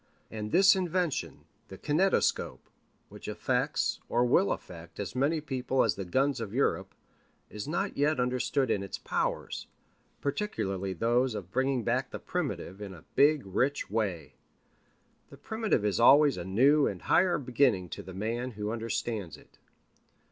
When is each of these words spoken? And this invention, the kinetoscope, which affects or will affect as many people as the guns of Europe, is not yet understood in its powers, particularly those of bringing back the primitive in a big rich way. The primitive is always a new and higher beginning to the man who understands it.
And 0.31 0.51
this 0.51 0.75
invention, 0.75 1.45
the 1.67 1.77
kinetoscope, 1.77 2.67
which 3.09 3.27
affects 3.27 3.99
or 4.09 4.25
will 4.25 4.51
affect 4.51 4.99
as 4.99 5.13
many 5.15 5.39
people 5.41 5.83
as 5.83 5.93
the 5.93 6.05
guns 6.05 6.41
of 6.41 6.55
Europe, 6.55 6.95
is 7.51 7.67
not 7.67 7.95
yet 7.95 8.19
understood 8.19 8.71
in 8.71 8.81
its 8.81 8.97
powers, 8.97 9.67
particularly 10.19 10.93
those 10.93 11.35
of 11.35 11.51
bringing 11.51 11.83
back 11.83 12.09
the 12.09 12.17
primitive 12.17 12.81
in 12.81 12.95
a 12.95 13.05
big 13.13 13.45
rich 13.45 13.91
way. 13.91 14.33
The 15.29 15.37
primitive 15.37 15.85
is 15.85 15.99
always 15.99 16.35
a 16.35 16.43
new 16.45 16.87
and 16.87 17.03
higher 17.03 17.37
beginning 17.37 17.89
to 17.89 18.01
the 18.01 18.15
man 18.15 18.53
who 18.53 18.71
understands 18.71 19.37
it. 19.37 19.59